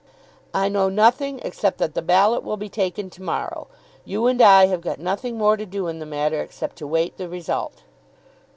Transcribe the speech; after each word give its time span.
"I 0.51 0.67
know 0.67 0.89
nothing 0.89 1.37
except 1.43 1.77
that 1.77 1.93
the 1.93 2.01
ballot 2.01 2.41
will 2.43 2.57
be 2.57 2.69
taken 2.69 3.11
to 3.11 3.21
morrow. 3.21 3.67
You 4.03 4.25
and 4.25 4.41
I 4.41 4.65
have 4.65 4.81
got 4.81 4.99
nothing 4.99 5.37
more 5.37 5.55
to 5.55 5.65
do 5.67 5.85
in 5.85 5.99
the 5.99 6.07
matter 6.07 6.41
except 6.41 6.77
to 6.77 6.87
wait 6.87 7.17
the 7.17 7.29
result." 7.29 7.83